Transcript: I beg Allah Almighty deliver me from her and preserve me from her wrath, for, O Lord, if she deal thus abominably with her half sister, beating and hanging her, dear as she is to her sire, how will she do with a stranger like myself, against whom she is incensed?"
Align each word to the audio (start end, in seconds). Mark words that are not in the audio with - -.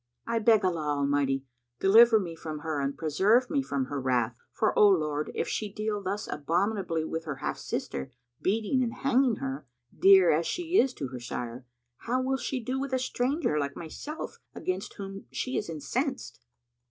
I 0.25 0.39
beg 0.39 0.65
Allah 0.65 0.97
Almighty 0.97 1.45
deliver 1.79 2.19
me 2.19 2.35
from 2.35 2.61
her 2.61 2.81
and 2.81 2.97
preserve 2.97 3.51
me 3.51 3.61
from 3.61 3.85
her 3.85 4.01
wrath, 4.01 4.35
for, 4.51 4.73
O 4.75 4.89
Lord, 4.89 5.29
if 5.35 5.47
she 5.47 5.71
deal 5.71 6.01
thus 6.01 6.27
abominably 6.27 7.05
with 7.05 7.25
her 7.25 7.35
half 7.35 7.59
sister, 7.59 8.09
beating 8.41 8.81
and 8.81 8.91
hanging 8.93 9.35
her, 9.35 9.67
dear 9.95 10.31
as 10.31 10.47
she 10.47 10.79
is 10.79 10.95
to 10.95 11.09
her 11.09 11.19
sire, 11.19 11.67
how 11.97 12.19
will 12.19 12.37
she 12.37 12.59
do 12.59 12.79
with 12.79 12.93
a 12.93 12.97
stranger 12.97 13.59
like 13.59 13.75
myself, 13.75 14.39
against 14.55 14.95
whom 14.95 15.27
she 15.29 15.55
is 15.55 15.69
incensed?" 15.69 16.39